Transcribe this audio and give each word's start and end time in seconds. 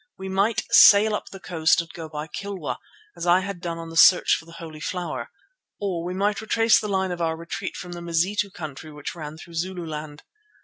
We 0.17 0.29
might 0.29 0.63
sail 0.71 1.13
up 1.13 1.29
the 1.29 1.39
coast 1.39 1.79
and 1.79 1.93
go 1.93 2.09
by 2.09 2.25
Kilwa, 2.25 2.77
as 3.15 3.27
I 3.27 3.41
had 3.41 3.61
done 3.61 3.77
on 3.77 3.89
the 3.91 3.95
search 3.95 4.35
for 4.35 4.45
the 4.47 4.53
Holy 4.53 4.79
Flower, 4.79 5.29
or 5.79 6.03
we 6.03 6.15
might 6.15 6.41
retrace 6.41 6.79
the 6.79 6.87
line 6.89 7.11
of 7.11 7.21
our 7.21 7.37
retreat 7.37 7.75
from 7.77 7.91
the 7.91 8.01
Mazitu 8.01 8.49
country 8.49 8.91
which 8.91 9.13
ran 9.13 9.37
through 9.37 9.53
Zululand. 9.53 10.23